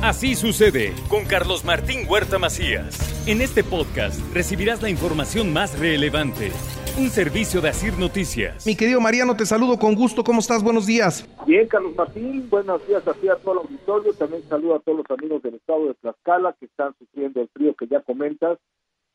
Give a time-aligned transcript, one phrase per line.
[0.00, 3.26] Así sucede con Carlos Martín Huerta Macías.
[3.26, 6.52] En este podcast recibirás la información más relevante.
[6.96, 8.64] Un servicio de Asir Noticias.
[8.64, 10.22] Mi querido Mariano, te saludo con gusto.
[10.22, 10.62] ¿Cómo estás?
[10.62, 11.28] Buenos días.
[11.48, 12.48] Bien, Carlos Martín.
[12.48, 14.12] Buenos días a ti, a todo el auditorio.
[14.12, 17.74] También saludo a todos los amigos del estado de Tlaxcala que están sufriendo el frío
[17.74, 18.56] que ya comentas.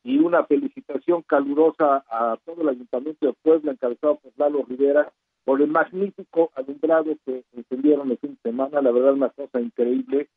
[0.02, 5.10] Y una felicitación calurosa a todo el Ayuntamiento de Puebla, encabezado por Lalo Rivera,
[5.46, 8.82] por el magnífico alumbrado que encendieron el fin de semana.
[8.82, 10.28] La verdad, una cosa increíble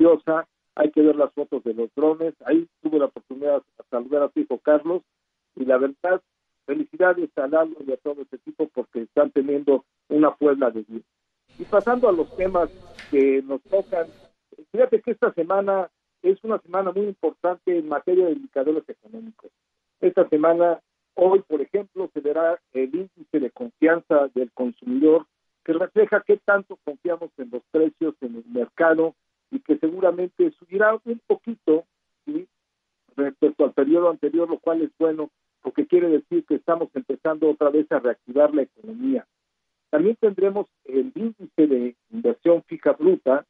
[0.00, 4.22] preciosa, hay que ver las fotos de los drones, ahí tuve la oportunidad de saludar
[4.22, 5.02] a tu hijo Carlos,
[5.56, 6.22] y la verdad,
[6.64, 11.04] felicidades a Lalo y a todo este equipo porque están teniendo una Puebla de vida.
[11.58, 12.70] Y pasando a los temas
[13.10, 14.06] que nos tocan,
[14.72, 15.90] fíjate que esta semana
[16.22, 19.50] es una semana muy importante en materia de indicadores económicos.
[20.00, 20.80] Esta semana,
[21.14, 25.26] hoy, por ejemplo, se verá el índice de confianza del consumidor
[25.64, 29.14] que refleja qué tanto confiamos en los precios en el mercado
[29.80, 31.84] seguramente subirá un poquito
[33.16, 35.30] respecto al periodo anterior, lo cual es bueno
[35.62, 39.26] porque quiere decir que estamos empezando otra vez a reactivar la economía.
[39.90, 43.44] También tendremos el índice de inversión fija bruta,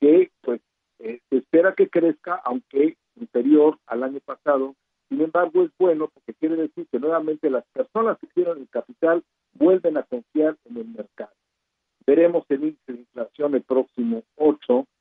[0.00, 0.60] que pues
[0.98, 4.74] eh, se espera que crezca, aunque inferior al año pasado.
[5.08, 9.22] Sin embargo, es bueno porque quiere decir que nuevamente las personas que tienen el capital
[9.54, 11.32] vuelven a confiar en el mercado.
[12.06, 14.93] Veremos el índice de inflación el próximo 8 se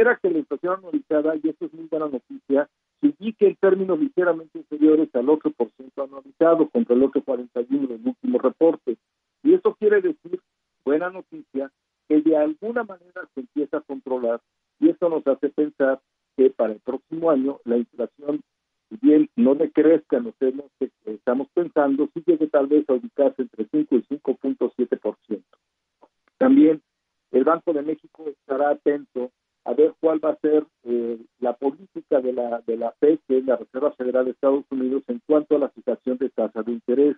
[0.00, 2.68] espera que la inflación anualizada, y esto es muy buena noticia,
[3.00, 8.96] se indique en términos ligeramente inferiores al 8% anualizado contra el 8,41 del último reporte.
[9.42, 10.40] Y eso quiere decir,
[10.84, 11.70] buena noticia,
[12.08, 14.40] que de alguna manera se empieza a controlar
[14.78, 16.00] y eso nos hace pensar
[16.36, 18.40] que para el próximo año la inflación,
[18.88, 22.94] si bien no decrezca en los temas que estamos pensando, sí llegue tal vez a
[22.94, 25.42] ubicarse entre 5 y 5.7%.
[26.38, 26.80] También
[27.32, 29.30] el Banco de México estará atento
[29.64, 33.38] a ver cuál va a ser eh, la política de la de la FED, que
[33.38, 36.72] es la Reserva Federal de Estados Unidos, en cuanto a la fijación de tasa de
[36.72, 37.16] interés.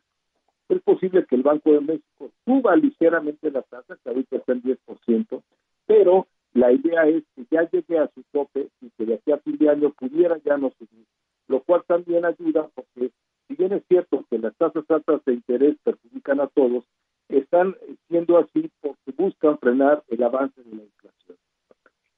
[0.68, 4.62] Es posible que el Banco de México suba ligeramente la tasa, que ahorita está en
[4.62, 5.42] 10%,
[5.86, 9.38] pero la idea es que ya llegue a su tope y que de aquí a
[9.38, 11.06] fin de año pudiera ya no subir,
[11.48, 13.10] lo cual también ayuda porque
[13.48, 16.84] si bien es cierto que las tasas altas de interés perjudican a todos,
[17.28, 17.76] están
[18.08, 21.01] siendo así porque buscan frenar el avance de la inflación.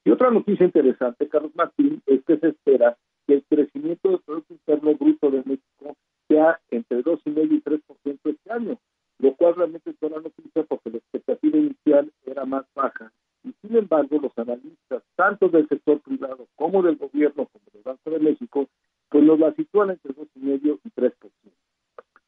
[0.04, 4.52] Y otra noticia interesante, Carlos Martín, es que se espera que el crecimiento del Producto
[4.52, 5.96] Interno Bruto de México
[6.28, 8.78] sea entre 2,5 y 3% este año,
[9.18, 13.12] lo cual realmente es una noticia porque la expectativa inicial era más baja.
[13.44, 18.10] Y sin embargo, los analistas, tanto del sector privado como del gobierno, como del Banco
[18.10, 18.68] de México,
[19.08, 21.12] pues nos la sitúan entre 2,5 y 3%.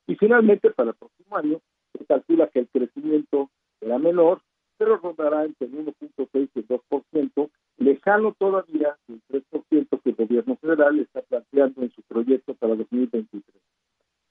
[0.06, 1.60] Y finalmente, para el próximo año,
[1.92, 3.50] se calcula que el crecimiento
[3.80, 4.40] será menor,
[4.78, 10.56] pero rondará entre el 1.6 y el 2%, lejano todavía del 3% que el gobierno
[10.56, 13.42] federal está planteando en su proyecto para 2023.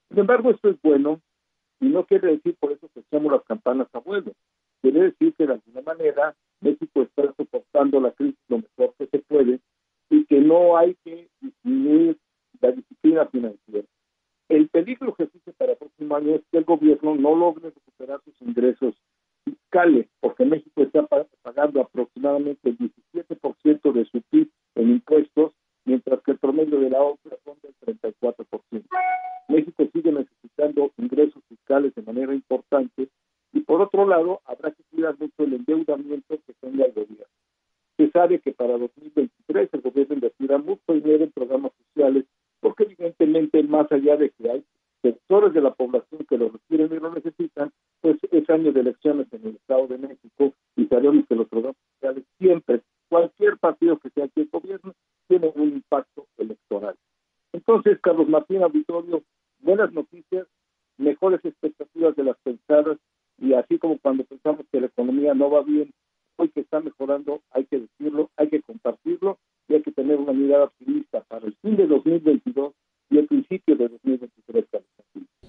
[0.09, 1.21] Sin embargo, esto es bueno
[1.79, 4.31] y no quiere decir por eso que echamos las campanas a vuelo.
[4.81, 9.19] Quiere decir que de alguna manera México está soportando la crisis lo mejor que se
[9.19, 9.59] puede
[10.09, 12.17] y que no hay que disminuir
[12.61, 13.87] la disciplina financiera.
[14.47, 18.21] El peligro que existe para el próximo año es que el gobierno no logre recuperar
[18.23, 18.95] sus ingresos
[19.75, 21.05] fiscales, porque México está
[21.41, 25.51] pagando aproximadamente el 17% de su PIB en impuestos,
[25.83, 28.83] mientras que el promedio de la otra son del 34%.
[29.49, 33.09] México sigue necesitando ingresos fiscales de manera importante
[33.51, 37.25] y por otro lado habrá que cuidar mucho el endeudamiento que tenga el gobierno.
[37.97, 42.25] Se sabe que para 2023 el gobierno invertirá mucho dinero en programas sociales
[42.61, 44.63] porque evidentemente más allá de que hay
[45.05, 47.71] sectores de la población que lo requieren y lo necesitan,
[48.01, 51.77] pues es año de elecciones en el Estado de México y sabemos que los programas
[51.93, 54.93] sociales siempre, cualquier partido que sea aquí el gobierno,
[55.27, 56.95] tiene un impacto electoral.
[57.53, 57.99] Entonces,
[58.55, 59.23] Martín Auditorio,
[59.59, 60.47] buenas noticias,
[60.97, 62.97] mejores expectativas de las pensadas
[63.37, 65.91] y así como cuando pensamos que la economía no va bien,
[66.37, 69.37] hoy que está mejorando, hay que decirlo, hay que compartirlo
[69.67, 72.73] y hay que tener una mirada optimista para el fin de 2022
[73.09, 74.65] y el principio de 2023.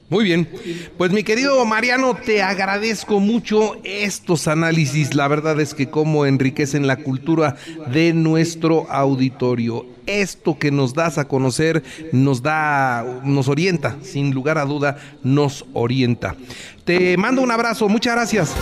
[0.08, 0.48] Muy bien,
[0.96, 6.86] pues mi querido Mariano, te agradezco mucho estos análisis, la verdad es que cómo enriquecen
[6.86, 7.56] la cultura
[7.92, 9.95] de nuestro auditorio.
[10.06, 11.82] Esto que nos das a conocer
[12.12, 16.36] nos da, nos orienta, sin lugar a duda, nos orienta.
[16.84, 18.54] Te mando un abrazo, muchas gracias.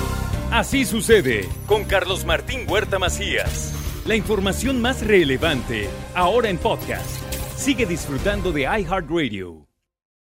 [0.50, 3.72] Así sucede con Carlos Martín Huerta Macías.
[4.06, 7.06] La información más relevante, ahora en podcast.
[7.56, 9.63] Sigue disfrutando de iHeartRadio.